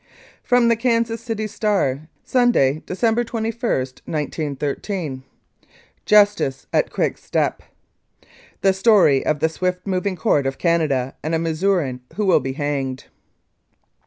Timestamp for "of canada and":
10.47-11.35